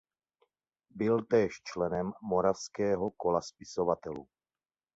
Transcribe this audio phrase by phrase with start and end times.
[0.89, 4.27] Byl též členem Moravského kola spisovatelů.